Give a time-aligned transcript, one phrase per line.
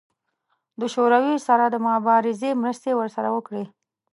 [0.79, 3.65] د شوروي سره د مبارزې مرستې ورسره وکړي.